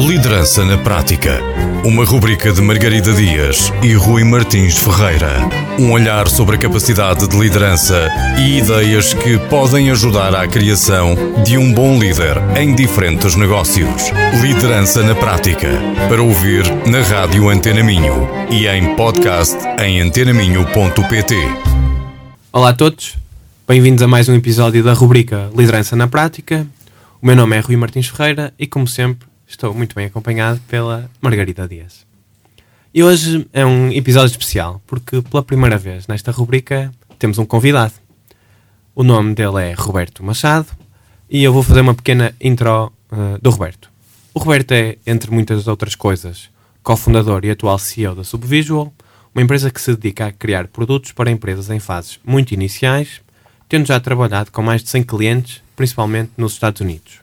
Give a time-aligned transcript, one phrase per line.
[0.00, 1.40] Liderança na Prática.
[1.84, 5.30] Uma rubrica de Margarida Dias e Rui Martins Ferreira.
[5.78, 8.08] Um olhar sobre a capacidade de liderança
[8.38, 14.10] e ideias que podem ajudar à criação de um bom líder em diferentes negócios.
[14.40, 15.68] Liderança na Prática.
[16.08, 21.36] Para ouvir na Rádio Antena Minho e em podcast em antenaminho.pt.
[22.50, 23.18] Olá a todos,
[23.68, 26.66] bem-vindos a mais um episódio da rubrica Liderança na Prática.
[27.20, 31.10] O meu nome é Rui Martins Ferreira e, como sempre, estou muito bem acompanhado pela
[31.20, 32.06] Margarida Dias.
[32.94, 37.92] E hoje é um episódio especial porque, pela primeira vez nesta rubrica, temos um convidado.
[38.94, 40.68] O nome dele é Roberto Machado
[41.28, 43.90] e eu vou fazer uma pequena intro uh, do Roberto.
[44.32, 46.48] O Roberto é, entre muitas outras coisas,
[46.82, 48.92] cofundador e atual CEO da Subvisual,
[49.34, 53.20] uma empresa que se dedica a criar produtos para empresas em fases muito iniciais,
[53.68, 57.20] tendo já trabalhado com mais de 100 clientes principalmente nos Estados Unidos.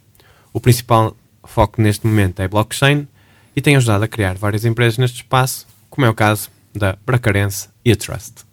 [0.51, 1.15] O principal
[1.57, 3.07] foco neste momento é blockchain
[3.55, 7.69] e tem ajudado a criar várias empresas neste espaço, como é o caso da Bracarense
[7.83, 8.45] e a Trust.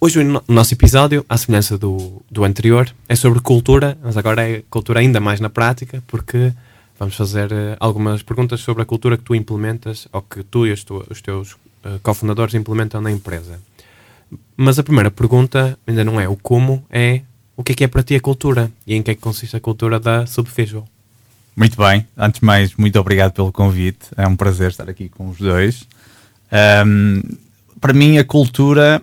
[0.00, 4.62] Hoje o nosso episódio, à semelhança do, do anterior, é sobre cultura, mas agora é
[4.70, 6.54] cultura ainda mais na prática, porque
[6.98, 10.72] vamos fazer uh, algumas perguntas sobre a cultura que tu implementas ou que tu e
[10.72, 13.60] os, tu, os teus uh, cofundadores implementam na empresa.
[14.56, 17.20] Mas a primeira pergunta ainda não é o como, é
[17.54, 19.54] o que é que é para ti a cultura e em que é que consiste
[19.54, 20.88] a cultura da Subvisual.
[21.58, 24.10] Muito bem, antes de mais, muito obrigado pelo convite.
[24.16, 25.88] É um prazer estar aqui com os dois.
[26.86, 27.20] Um,
[27.80, 29.02] para mim, a cultura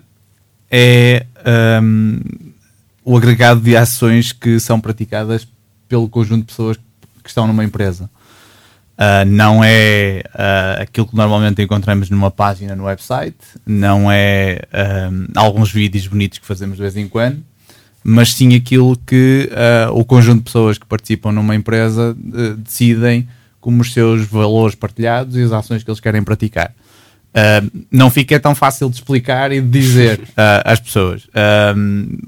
[0.70, 1.26] é
[1.82, 2.18] um,
[3.04, 5.46] o agregado de ações que são praticadas
[5.86, 6.78] pelo conjunto de pessoas
[7.22, 8.08] que estão numa empresa.
[8.94, 14.62] Uh, não é uh, aquilo que normalmente encontramos numa página no website, não é
[15.12, 17.44] um, alguns vídeos bonitos que fazemos de vez em quando,
[18.08, 23.28] mas sim aquilo que uh, o conjunto de pessoas que participam numa empresa uh, decidem
[23.60, 26.72] como os seus valores partilhados e as ações que eles querem praticar.
[27.30, 30.20] Uh, não fica tão fácil de explicar e de dizer
[30.64, 31.26] às pessoas,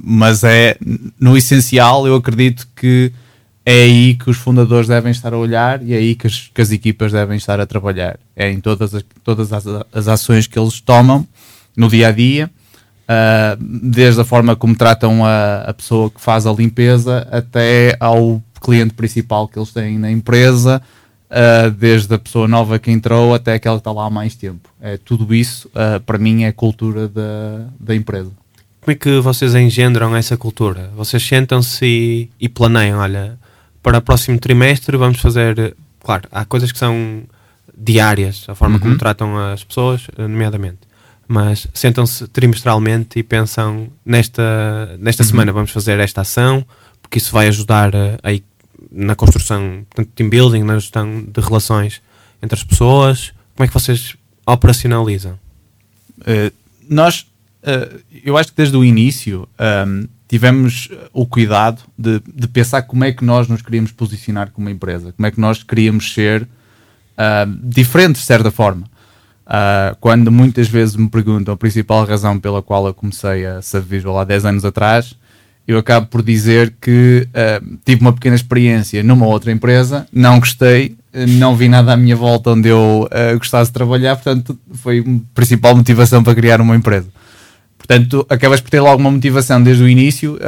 [0.02, 0.76] mas é
[1.18, 2.08] no essencial.
[2.08, 3.12] Eu acredito que
[3.64, 6.60] é aí que os fundadores devem estar a olhar e é aí que as, que
[6.60, 8.18] as equipas devem estar a trabalhar.
[8.34, 11.24] É em todas as, todas as, as ações que eles tomam
[11.76, 12.50] no dia a dia
[13.08, 13.56] Uh,
[13.90, 18.92] desde a forma como tratam a, a, pessoa que faz a limpeza até ao cliente
[18.92, 20.82] principal que eles têm na empresa,
[21.30, 24.68] uh, desde a pessoa nova que entrou até aquela que está lá há mais tempo.
[24.78, 28.30] É, tudo isso, uh, para mim, é cultura da, da empresa.
[28.82, 30.90] Como é que vocês engendram essa cultura?
[30.94, 33.38] Vocês sentam-se e, e planeiam, olha,
[33.82, 35.74] para o próximo trimestre vamos fazer.
[36.04, 37.22] Claro, há coisas que são
[37.74, 38.80] diárias, a forma uhum.
[38.80, 40.87] como tratam as pessoas, nomeadamente
[41.28, 45.28] mas sentam-se trimestralmente e pensam nesta, nesta uhum.
[45.28, 46.64] semana vamos fazer esta ação,
[47.02, 48.42] porque isso vai ajudar aí
[48.90, 52.00] na construção, portanto, team building, na gestão de relações
[52.42, 53.32] entre as pessoas.
[53.54, 54.16] Como é que vocês
[54.46, 55.38] operacionalizam?
[56.20, 56.52] Uh,
[56.88, 57.26] nós,
[57.62, 62.82] uh, eu acho que desde o início um, ehm, tivemos o cuidado de, de, pensar
[62.82, 66.42] como é que nós nos queríamos posicionar como empresa, como é que nós queríamos ser
[66.42, 66.48] uh,
[67.62, 68.86] diferentes de certa forma.
[69.48, 73.80] Uh, quando muitas vezes me perguntam a principal razão pela qual eu comecei a ser
[73.80, 75.16] visual há 10 anos atrás,
[75.66, 80.98] eu acabo por dizer que uh, tive uma pequena experiência numa outra empresa, não gostei,
[81.14, 85.04] não vi nada à minha volta onde eu uh, gostasse de trabalhar, portanto, foi a
[85.34, 87.08] principal motivação para criar uma empresa.
[87.78, 90.38] Portanto, acabas por ter logo uma motivação desde o início,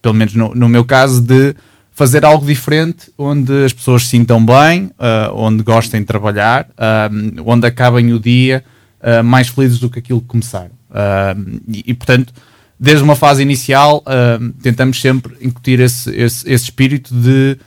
[0.00, 1.52] pelo menos no, no meu caso, de
[1.98, 7.42] fazer algo diferente onde as pessoas se sintam bem, uh, onde gostem de trabalhar, uh,
[7.44, 8.64] onde acabem o dia
[9.00, 10.70] uh, mais felizes do que aquilo que começaram.
[11.66, 12.32] E, e, portanto,
[12.78, 14.02] desde uma fase inicial,
[14.62, 17.58] tentamos sempre incutir esse, esse, esse espírito de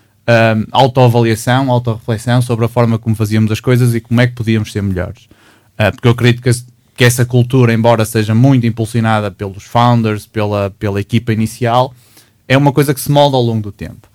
[0.72, 4.82] autoavaliação, autorreflexão sobre a forma como fazíamos as coisas e como é que podíamos ser
[4.82, 5.28] melhores.
[5.92, 6.52] porque eu acredito que,
[6.98, 11.94] que essa cultura, embora seja muito impulsionada pelos founders, pela, pela equipa inicial,
[12.48, 14.11] é uma coisa que se molda ao longo do tempo.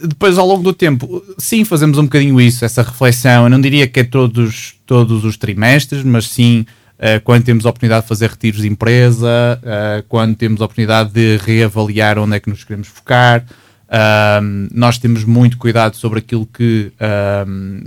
[0.00, 3.44] Depois, ao longo do tempo, sim, fazemos um bocadinho isso, essa reflexão.
[3.44, 6.66] Eu não diria que é todos, todos os trimestres, mas sim
[6.98, 11.12] uh, quando temos a oportunidade de fazer retiros de empresa, uh, quando temos a oportunidade
[11.12, 13.44] de reavaliar onde é que nos queremos focar.
[13.88, 16.92] Uh, nós temos muito cuidado sobre aquilo que,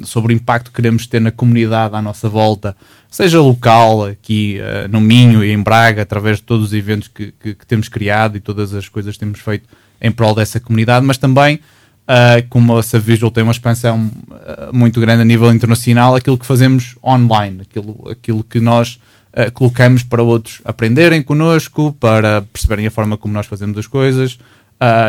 [0.05, 2.75] sobre o impacto que queremos ter na comunidade à nossa volta,
[3.09, 7.33] seja local, aqui uh, no Minho e em Braga, através de todos os eventos que,
[7.39, 9.67] que, que temos criado e todas as coisas que temos feito
[10.01, 14.99] em prol dessa comunidade, mas também, uh, como a Savisual tem uma expansão uh, muito
[14.99, 18.99] grande a nível internacional, aquilo que fazemos online, aquilo, aquilo que nós
[19.33, 24.37] uh, colocamos para outros aprenderem connosco, para perceberem a forma como nós fazemos as coisas.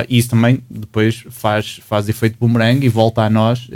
[0.09, 3.71] E isso também depois faz, faz efeito boomerang e volta a nós,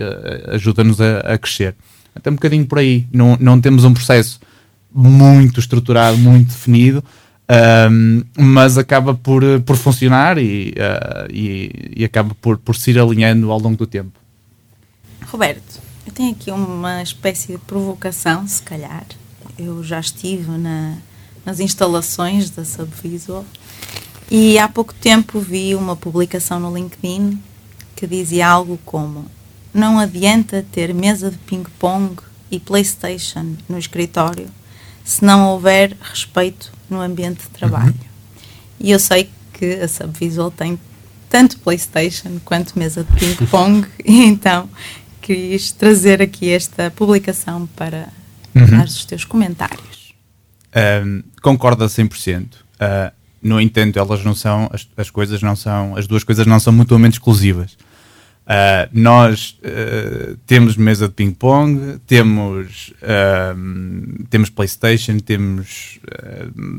[0.48, 1.76] ajuda-nos a, a, crescer.
[2.12, 3.06] Até um bocadinho por aí.
[3.12, 4.40] Não, não temos um processo
[4.92, 7.04] muito estruturado, muito definido,
[7.50, 12.98] um, mas acaba por, por funcionar e, uh, e, e, acaba por, por se ir
[12.98, 14.18] alinhando ao longo do tempo.
[15.26, 19.04] Roberto, eu tenho aqui uma espécie de provocação, se calhar.
[19.58, 20.96] Eu já estive na,
[21.44, 23.44] nas instalações da Subvisual
[24.30, 27.38] e há pouco tempo vi uma publicação no LinkedIn
[27.94, 29.26] que dizia algo como:
[29.72, 32.16] Não adianta ter mesa de ping-pong
[32.50, 34.48] e PlayStation no escritório
[35.04, 37.94] se não houver respeito no ambiente de trabalho.
[37.94, 38.44] Uhum.
[38.80, 40.78] E eu sei que a Subvisual tem
[41.28, 44.68] tanto PlayStation quanto mesa de ping-pong, então
[45.20, 48.08] quis trazer aqui esta publicação para
[48.54, 48.66] uhum.
[48.66, 50.14] dar os teus comentários.
[51.04, 52.44] Um, concordo a 100%.
[52.44, 53.12] Uh,
[53.42, 56.72] no entanto, elas não são, as, as coisas não são, as duas coisas não são
[56.72, 57.76] mutuamente exclusivas.
[58.44, 65.98] Uh, nós uh, temos mesa de ping-pong, temos, uh, temos PlayStation, temos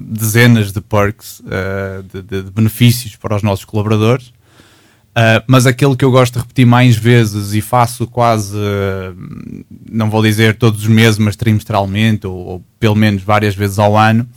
[0.08, 1.42] dezenas de perks,
[2.14, 4.32] de, de, de, benefícios para os nossos colaboradores,
[5.48, 8.58] mas aquele que eu gosto de repetir mais vezes e faço quase,
[9.90, 13.98] não vou dizer todos os meses, mas trimestralmente, ou, ou pelo menos várias vezes ao
[13.98, 14.28] ano,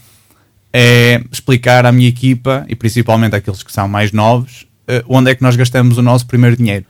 [0.73, 4.67] é explicar à minha equipa, e principalmente àqueles que são mais novos,
[5.09, 6.87] onde é que nós gastamos o nosso primeiro dinheiro.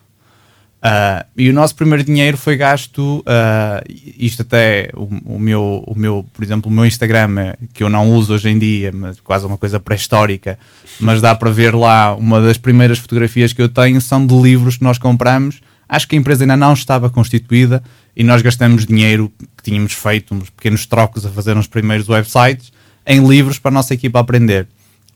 [0.79, 3.83] Uh, e o nosso primeiro dinheiro foi gasto, uh,
[4.17, 8.09] isto até o, o, meu, o meu, por exemplo, o meu Instagram, que eu não
[8.11, 10.57] uso hoje em dia, mas quase uma coisa pré-histórica,
[10.97, 14.77] mas dá para ver lá, uma das primeiras fotografias que eu tenho são de livros
[14.77, 15.59] que nós compramos.
[15.87, 17.83] Acho que a empresa ainda não estava constituída
[18.15, 22.71] e nós gastamos dinheiro que tínhamos feito, uns pequenos trocos a fazer uns primeiros websites
[23.05, 24.67] em livros para a nossa equipa aprender.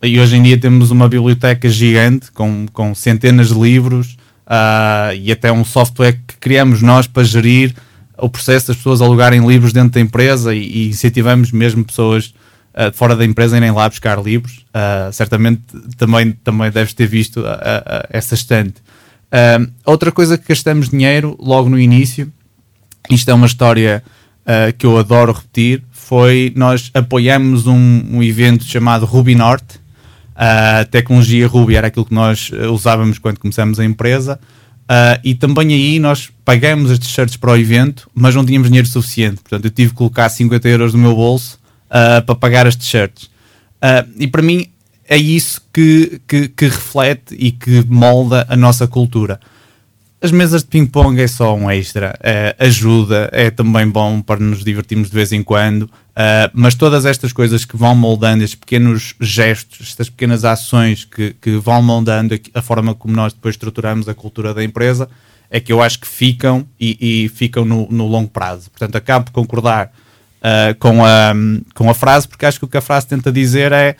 [0.01, 4.17] E hoje em dia temos uma biblioteca gigante com, com centenas de livros
[4.47, 7.73] uh, e até um software que criamos nós para gerir
[8.17, 12.33] o processo das pessoas alugarem livros dentro da empresa e, e incentivamos mesmo pessoas
[12.73, 14.65] uh, fora da empresa a irem lá buscar livros.
[14.69, 15.61] Uh, certamente
[15.97, 17.43] também, também deves ter visto
[18.09, 18.75] essa estante.
[19.85, 22.31] outra coisa que gastamos dinheiro logo no início,
[23.09, 24.03] isto é uma história
[24.77, 29.79] que eu adoro repetir, foi nós apoiamos um, um evento chamado Ruby Norte.
[30.35, 34.39] A tecnologia Ruby era aquilo que nós eh, usávamos quando começamos a empresa.
[34.83, 38.87] Uh, e também aí nós pagamos as t-shirts para o evento, mas não tínhamos dinheiro
[38.87, 39.41] suficiente.
[39.41, 41.57] Portanto, eu tive que colocar 50 euros no meu bolso
[41.87, 43.25] uh, para pagar as t-shirts.
[43.25, 44.67] Uh, e para mim
[45.07, 49.39] é isso que, que, que, reflete e que molda a nossa cultura.
[50.23, 54.63] As mesas de ping-pong é só um extra, é, ajuda, é também bom para nos
[54.63, 59.15] divertirmos de vez em quando, Uh, mas todas estas coisas que vão moldando, estes pequenos
[59.19, 64.13] gestos, estas pequenas ações que, que vão moldando a forma como nós depois estruturamos a
[64.13, 65.09] cultura da empresa,
[65.49, 68.69] é que eu acho que ficam e, e ficam no, no, longo prazo.
[68.69, 71.33] Portanto, acabo por concordar uh, com, a,
[71.73, 73.95] com a frase, porque acho que o que a frase tenta dizer é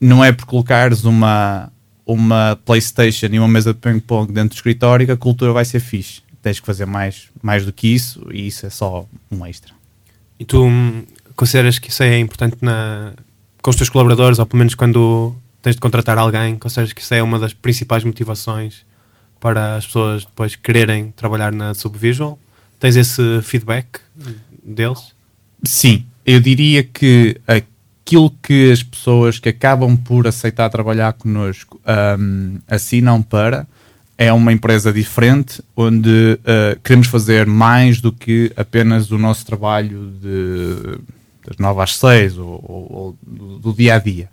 [0.00, 1.70] não é por colocares uma,
[2.06, 5.80] uma PlayStation e uma mesa de ping-pong dentro do escritório que a cultura vai ser
[5.80, 6.22] fixe.
[6.42, 9.72] Tens que fazer mais, mais do que isso e isso é só um extra.
[10.38, 10.68] E tu
[11.34, 13.14] consideras que isso é importante na,
[13.62, 17.14] com os teus colaboradores, ou pelo menos quando tens de contratar alguém, consideras que isso
[17.14, 18.84] é uma das principais motivações
[19.40, 22.38] para as pessoas depois quererem trabalhar na Subvisual?
[22.78, 24.00] Tens esse feedback
[24.62, 25.14] deles?
[25.62, 27.40] Sim, eu diria que
[28.04, 31.80] aquilo que as pessoas que acabam por aceitar trabalhar connosco
[32.18, 33.66] um, assinam para
[34.16, 40.12] é uma empresa diferente onde uh, queremos fazer mais do que apenas o nosso trabalho
[40.20, 40.98] de
[41.46, 44.30] das 9 às 6 ou, ou, ou do, do, dia a dia.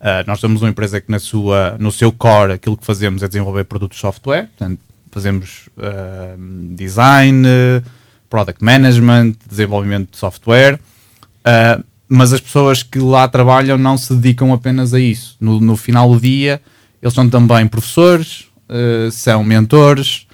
[0.00, 3.28] Uh, nós somos uma empresa que na sua, no seu core aquilo que fazemos é
[3.28, 7.44] desenvolver produtos de software, portanto fazemos uh, design,
[8.28, 10.80] product management, desenvolvimento de software,
[11.44, 15.36] uh, mas as pessoas que lá trabalham não se dedicam apenas a isso.
[15.40, 16.60] No, no final do dia,
[17.02, 18.46] eles são também professores,
[19.12, 20.26] são mentores,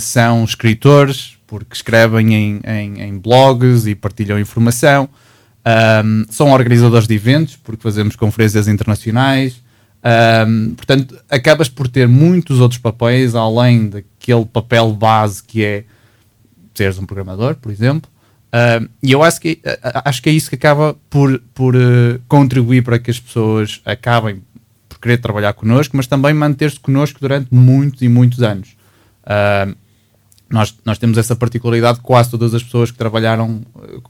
[0.00, 5.08] são escritores, porque escrevem em, em, em blogs e partilham informação.
[6.04, 9.62] Um, são organizadores de eventos, porque fazemos conferências internacionais.
[10.46, 15.84] Um, portanto, acabas por ter muitos outros papéis, além daquele papel base que é
[16.74, 18.10] seres um programador, por exemplo.
[19.02, 19.60] E eu acho que,
[20.04, 24.42] acho que é isso que acaba por, por uh, contribuir para que as pessoas acabem
[24.88, 28.76] por querer trabalhar connosco, mas também manter-se connosco durante muitos e muitos anos.
[29.24, 29.74] Uh,
[30.50, 33.62] nós, nós temos essa particularidade, quase todas as pessoas que trabalharam,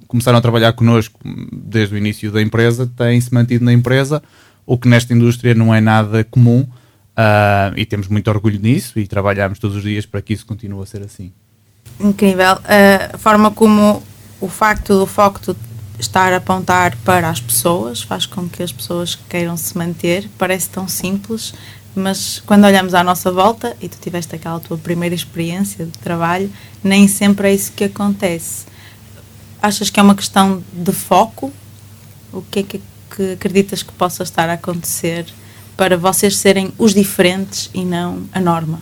[0.08, 1.20] começaram a trabalhar connosco
[1.52, 4.20] desde o início da empresa, têm-se mantido na empresa,
[4.66, 6.66] o que nesta indústria não é nada comum.
[7.76, 10.86] E temos muito orgulho nisso e trabalhamos todos os dias para que isso continue a
[10.86, 11.32] ser assim.
[12.00, 12.54] Incrível.
[12.54, 14.02] Uh, a forma como
[14.42, 15.40] o facto do foco
[16.00, 20.28] estar a apontar para as pessoas faz com que as pessoas queiram se manter.
[20.36, 21.54] Parece tão simples,
[21.94, 26.52] mas quando olhamos à nossa volta, e tu tiveste aquela tua primeira experiência de trabalho,
[26.82, 28.66] nem sempre é isso que acontece.
[29.62, 31.52] Achas que é uma questão de foco?
[32.32, 32.82] O que é que,
[33.14, 35.24] que acreditas que possa estar a acontecer
[35.76, 38.80] para vocês serem os diferentes e não a norma?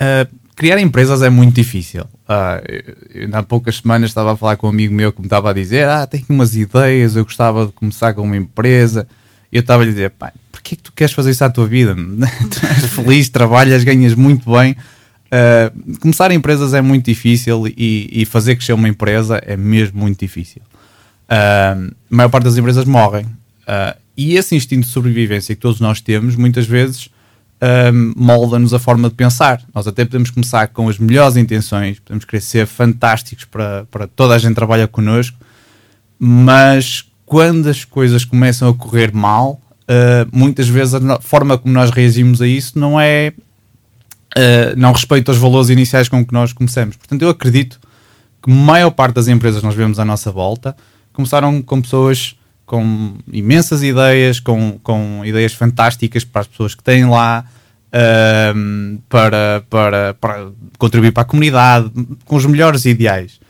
[0.00, 2.02] Uh, criar empresas é muito difícil.
[2.28, 5.52] Uh, há poucas semanas estava a falar com um amigo meu que me estava a
[5.52, 9.06] dizer: Ah, tenho umas ideias, eu gostava de começar com uma empresa.
[9.52, 11.66] E eu estava a lhe dizer: Pai, porquê que tu queres fazer isso à tua
[11.66, 11.94] vida?
[12.50, 14.72] tu és feliz, trabalhas, ganhas muito bem.
[14.72, 20.18] Uh, começar empresas é muito difícil e, e, fazer crescer uma empresa é mesmo muito
[20.18, 20.60] difícil.
[21.30, 23.24] Uh, a maior parte das empresas morrem.
[23.24, 27.10] Uh, e esse instinto de sobrevivência que todos nós temos, muitas vezes,
[27.62, 29.62] um, molda-nos a forma de pensar.
[29.74, 34.34] Nós até podemos começar com as melhores intenções, podemos querer ser fantásticos para, para toda
[34.34, 35.36] a gente que trabalha connosco,
[36.18, 41.90] mas quando as coisas começam a correr mal, uh, muitas vezes a forma como nós
[41.90, 43.32] reagimos a isso não é.
[44.36, 46.96] Uh, não respeita os valores iniciais com que nós começamos.
[46.96, 47.80] Portanto, eu acredito
[48.42, 50.76] que a maior parte das empresas que nós vemos à nossa volta
[51.12, 52.36] começaram com pessoas
[52.68, 57.46] com imensas ideias, com, com ideias fantásticas para as pessoas que têm lá,
[59.08, 61.90] para, para, para contribuir para a comunidade,
[62.26, 63.40] com os melhores ideais.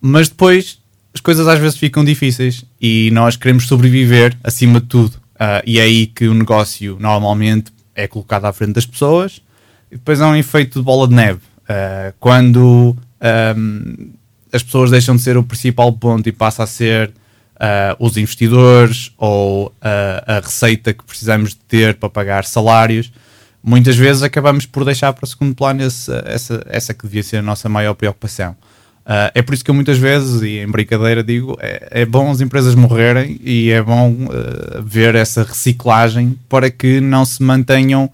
[0.00, 0.80] Mas depois
[1.14, 5.14] as coisas às vezes ficam difíceis e nós queremos sobreviver acima de tudo.
[5.36, 9.40] Uh, e é aí que o negócio normalmente é colocado à frente das pessoas
[9.88, 11.40] e depois é um efeito de bola de neve.
[11.62, 12.96] Uh, quando
[13.56, 14.10] um,
[14.52, 17.12] as pessoas deixam de ser o principal ponto e passa a ser
[17.56, 19.72] uh, os investidores ou uh,
[20.26, 23.12] a receita que precisamos de ter para pagar salários,
[23.62, 27.38] muitas vezes acabamos por deixar para o segundo plano essa, essa, essa que devia ser
[27.38, 28.56] a nossa maior preocupação.
[29.06, 32.28] Uh, é por isso que eu muitas vezes, e em brincadeira digo, é, é bom
[32.28, 38.10] as empresas morrerem e é bom uh, ver essa reciclagem para que não se mantenham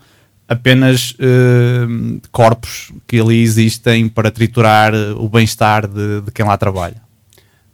[0.46, 7.00] apenas uh, corpos que ali existem para triturar o bem-estar de, de, quem lá trabalha.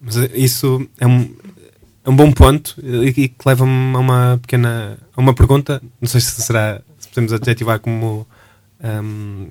[0.01, 1.29] Mas isso é um,
[2.09, 5.83] um bom ponto e, que leva-me a uma pequena a uma pergunta.
[6.01, 8.27] Não sei se será se podemos adjetivar como
[8.83, 9.49] um,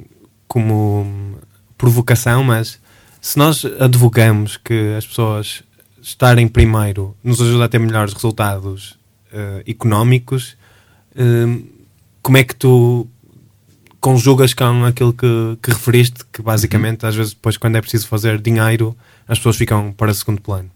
[0.47, 1.37] como
[1.77, 2.79] provocação, mas
[3.21, 5.63] se nós advogamos que as pessoas
[6.01, 8.97] estarem primeiro nos ajuda a ter melhores resultados
[9.31, 10.57] uh, económicos,
[11.15, 11.67] uh,
[12.21, 13.07] como é que tu
[13.99, 18.39] conjugas com aquilo que, que referiste, que basicamente às vezes depois quando é preciso fazer
[18.41, 18.95] dinheiro
[19.27, 20.71] as pessoas ficam para segundo plano?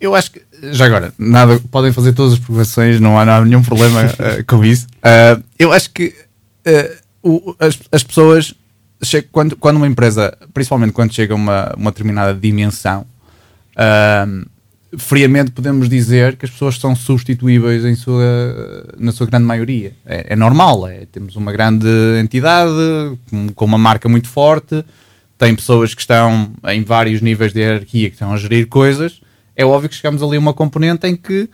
[0.00, 0.40] Eu acho que,
[0.72, 4.44] já agora, nada, podem fazer todas as provações, não há, não há nenhum problema uh,
[4.48, 4.86] com isso.
[4.96, 6.14] Uh, eu acho que
[6.66, 8.54] uh, o, as, as pessoas,
[9.30, 13.06] quando, quando uma empresa, principalmente quando chega a uma, uma determinada dimensão,
[14.96, 19.92] friamente podemos dizer que as pessoas são substituíveis em sua, na sua grande maioria.
[20.06, 21.88] É, é normal, é, temos uma grande
[22.20, 22.70] entidade
[23.28, 24.82] com, com uma marca muito forte,
[25.36, 29.20] tem pessoas que estão em vários níveis de hierarquia que estão a gerir coisas
[29.56, 31.48] é óbvio que chegamos ali a uma componente em que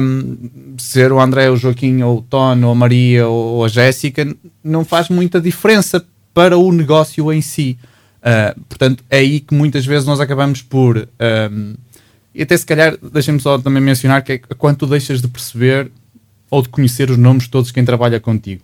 [0.00, 4.26] um, ser o André, o Joaquim, ou o Tono, ou a Maria, ou a Jéssica,
[4.62, 7.78] não faz muita diferença para o negócio em si.
[8.18, 11.08] Uh, portanto, é aí que muitas vezes nós acabamos por.
[11.50, 11.74] Um,
[12.34, 15.90] e até se calhar, deixem-me só também mencionar que é quando tu deixas de perceber
[16.50, 18.62] ou de conhecer os nomes de todos quem trabalha contigo.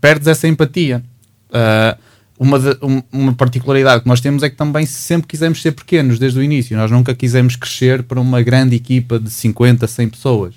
[0.00, 1.02] Perdes essa empatia.
[1.48, 1.98] Uh,
[2.38, 2.76] uma, de,
[3.12, 6.76] uma particularidade que nós temos é que também sempre quisemos ser pequenos desde o início.
[6.76, 10.54] Nós nunca quisemos crescer para uma grande equipa de 50, 100 pessoas.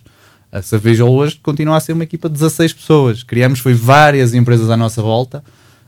[0.51, 3.23] A Cerveja hoje continua a ser uma equipa de 16 pessoas.
[3.23, 5.43] Criamos foi várias empresas à nossa volta.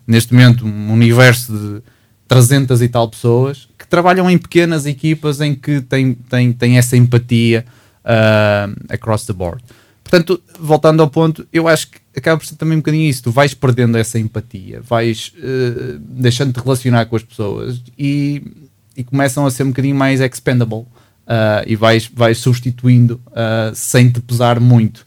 [0.08, 1.82] Neste momento, um universo de
[2.28, 6.96] 300 e tal pessoas que trabalham em pequenas equipas em que têm, têm, têm essa
[6.96, 7.66] empatia
[8.06, 9.62] uh, across the board.
[10.12, 13.24] Portanto, voltando ao ponto, eu acho que acaba por ser também um bocadinho isso.
[13.24, 18.44] Tu vais perdendo essa empatia, vais uh, deixando de relacionar com as pessoas e,
[18.98, 24.10] e começam a ser um bocadinho mais expendable uh, e vais, vais substituindo uh, sem
[24.10, 25.06] te pesar muito.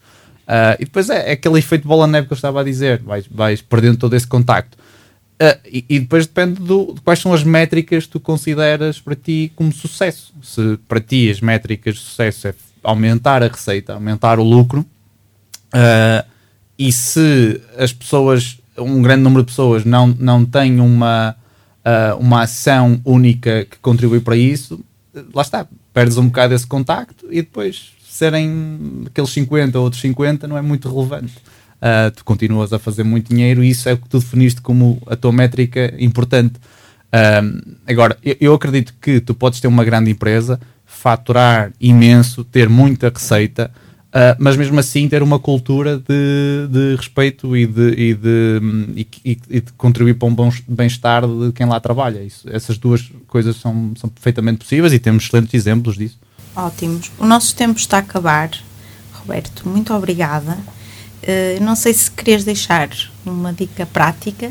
[0.79, 3.61] e depois é, é, aquele efeito bola neve que eu estava a dizer, vais, vais
[3.61, 4.75] perdendo todo esse contacto.
[5.71, 9.51] E, e, depois depende do, de quais são as métricas que tu consideras para ti
[9.55, 10.33] como sucesso.
[10.41, 14.83] Se para ti as métricas de sucesso é aumentar a receita, aumentar o lucro,
[15.75, 16.25] Uh,
[16.79, 21.35] e se as pessoas, um grande número de pessoas, não, não têm uma,
[21.85, 24.79] uh, uma ação única que contribui para isso,
[25.33, 30.47] lá está, perdes um bocado esse contacto e depois serem aqueles 50 ou outros 50
[30.47, 31.33] não é muito relevante.
[31.81, 35.01] uh, tu continuas a fazer muito dinheiro e isso é o que tu definiste como
[35.07, 36.55] a tua métrica importante.
[37.87, 43.07] Agora, eu, eu, acredito que tu podes ter uma grande empresa, faturar imenso, ter muita
[43.07, 43.71] receita,
[44.15, 49.37] Uh, mas mesmo assim ter uma cultura de, de respeito e de, e, de, e,
[49.49, 52.23] e de contribuir para um bom bem-estar de quem lá trabalha.
[52.23, 56.17] Isso, essas duas coisas são, são perfeitamente possíveis e temos excelentes exemplos disso.
[56.55, 57.11] Ótimos.
[57.19, 58.51] O nosso tempo está a acabar.
[59.15, 60.57] Roberto, muito obrigada.
[61.21, 62.87] Uh, não sei se querias deixar
[63.25, 64.49] uma dica prática,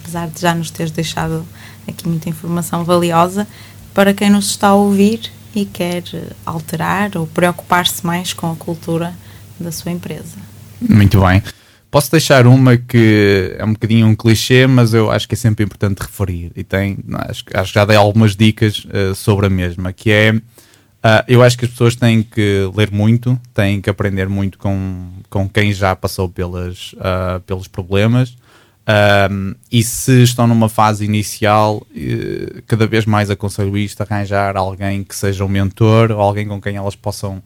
[0.00, 1.44] apesar de já nos teres deixado
[1.86, 3.46] aqui muita informação valiosa,
[3.92, 6.02] para quem nos está a ouvir e quer
[6.44, 9.14] alterar ou preocupar-se mais com a cultura
[9.58, 10.36] da sua empresa.
[10.80, 11.42] Muito bem.
[11.90, 15.64] Posso deixar uma que é um bocadinho um clichê, mas eu acho que é sempre
[15.64, 19.92] importante referir e tem, acho, acho que já dei algumas dicas uh, sobre a mesma,
[19.92, 24.28] que é uh, eu acho que as pessoas têm que ler muito, têm que aprender
[24.28, 28.36] muito com, com quem já passou pelas, uh, pelos problemas
[28.86, 35.02] um, e se estão numa fase inicial, uh, cada vez mais aconselho isto: arranjar alguém
[35.02, 37.42] que seja um mentor ou alguém com quem elas possam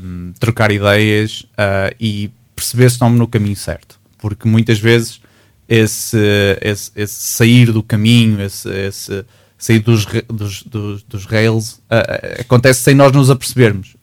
[0.00, 3.98] um, trocar ideias uh, e perceber se estão no caminho certo.
[4.18, 5.20] Porque muitas vezes
[5.68, 6.18] esse,
[6.60, 9.24] esse, esse sair do caminho, esse, esse
[9.58, 13.96] sair dos, dos, dos, dos rails, uh, acontece sem nós nos apercebermos.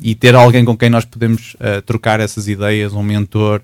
[0.00, 3.60] e ter alguém com quem nós podemos trocar essas ideias, um mentor,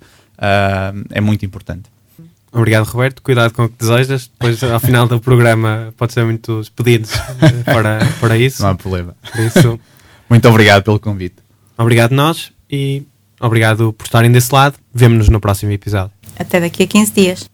[1.10, 1.93] é muito importante.
[2.54, 3.20] Obrigado, Roberto.
[3.20, 4.30] Cuidado com o que desejas.
[4.32, 7.10] Depois, ao final do programa, pode ser muitos pedidos
[7.64, 8.62] para, para isso.
[8.62, 9.16] Não há problema.
[9.32, 9.80] Por isso,
[10.30, 11.36] Muito obrigado pelo convite.
[11.76, 13.02] Obrigado nós e
[13.40, 14.76] obrigado por estarem desse lado.
[14.92, 16.12] Vemo-nos no próximo episódio.
[16.38, 17.53] Até daqui a 15 dias.